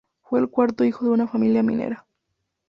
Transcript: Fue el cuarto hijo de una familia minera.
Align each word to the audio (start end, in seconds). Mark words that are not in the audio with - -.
Fue 0.23 0.39
el 0.39 0.49
cuarto 0.49 0.83
hijo 0.83 1.05
de 1.05 1.11
una 1.11 1.27
familia 1.27 1.61
minera. 1.61 2.07